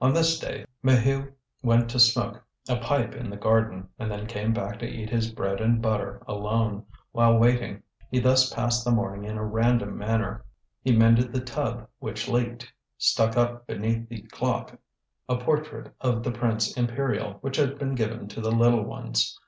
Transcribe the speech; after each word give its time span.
On 0.00 0.14
this 0.14 0.38
day 0.38 0.64
Maheu 0.82 1.32
went 1.62 1.90
to 1.90 1.98
smoke 1.98 2.42
a 2.66 2.78
pipe 2.78 3.14
in 3.14 3.28
the 3.28 3.36
garden, 3.36 3.90
and 3.98 4.10
then 4.10 4.26
came 4.26 4.54
back 4.54 4.78
to 4.78 4.86
eat 4.88 5.10
his 5.10 5.30
bread 5.30 5.60
and 5.60 5.82
butter 5.82 6.22
alone, 6.26 6.86
while 7.12 7.36
waiting. 7.36 7.82
He 8.10 8.18
thus 8.18 8.50
passed 8.50 8.86
the 8.86 8.90
morning 8.90 9.24
in 9.26 9.36
a 9.36 9.44
random 9.44 9.98
manner; 9.98 10.46
he 10.80 10.96
mended 10.96 11.30
the 11.30 11.42
tub, 11.42 11.88
which 11.98 12.26
leaked; 12.26 12.72
stuck 12.96 13.36
up 13.36 13.66
beneath 13.66 14.08
the 14.08 14.22
clock 14.22 14.78
a 15.28 15.36
portrait 15.36 15.94
of 16.00 16.22
the 16.22 16.32
prince 16.32 16.74
imperial 16.74 17.34
which 17.42 17.56
had 17.58 17.78
been 17.78 17.94
given 17.94 18.28
to 18.28 18.40
the 18.40 18.52
little 18.52 18.82
ones. 18.82 19.38